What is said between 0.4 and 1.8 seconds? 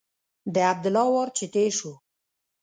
د عبدالله وار چې تېر